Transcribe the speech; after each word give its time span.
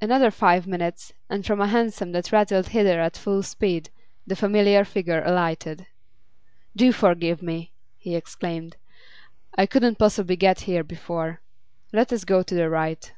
Another 0.00 0.32
five 0.32 0.66
minutes, 0.66 1.12
and 1.30 1.46
from 1.46 1.60
a 1.60 1.68
hansom 1.68 2.10
that 2.10 2.32
rattled 2.32 2.70
hither 2.70 3.00
at 3.00 3.16
full 3.16 3.44
speed, 3.44 3.90
the 4.26 4.34
familiar 4.34 4.84
figure 4.84 5.22
alighted. 5.24 5.86
'Do 6.74 6.90
forgive 6.90 7.42
me!' 7.42 7.72
he 7.96 8.16
exclaimed. 8.16 8.76
'I 9.56 9.66
couldn't 9.66 9.96
possibly 10.00 10.34
get 10.34 10.62
here 10.62 10.82
before. 10.82 11.40
Let 11.92 12.12
us 12.12 12.24
go 12.24 12.42
to 12.42 12.54
the 12.56 12.68
right. 12.68 13.12